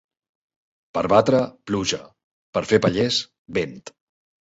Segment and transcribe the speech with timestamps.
[0.99, 2.01] Per batre, pluja;
[2.59, 3.25] per fer pallers,
[3.61, 3.81] vent.